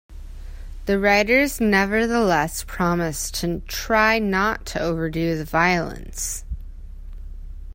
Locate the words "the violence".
5.37-6.43